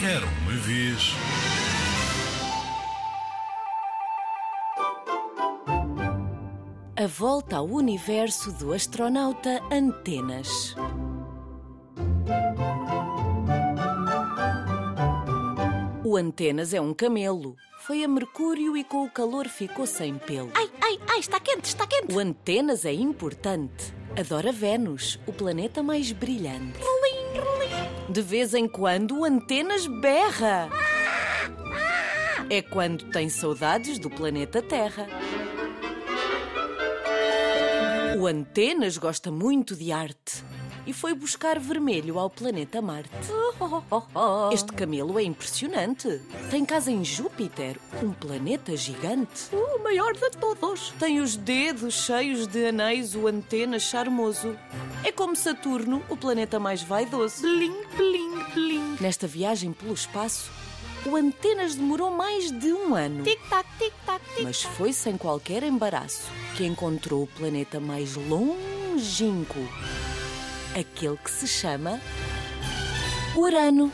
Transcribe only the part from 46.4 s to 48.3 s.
Tem casa em Júpiter, um